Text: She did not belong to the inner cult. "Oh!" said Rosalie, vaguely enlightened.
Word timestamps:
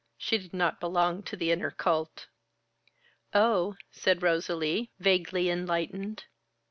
She 0.17 0.39
did 0.39 0.51
not 0.51 0.79
belong 0.79 1.21
to 1.25 1.35
the 1.37 1.51
inner 1.51 1.69
cult. 1.69 2.25
"Oh!" 3.35 3.75
said 3.91 4.23
Rosalie, 4.23 4.89
vaguely 4.97 5.47
enlightened. 5.47 6.23